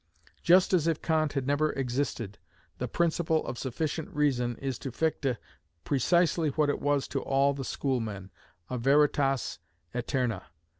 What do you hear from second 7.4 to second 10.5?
the schoolmen, a veritas aeterna.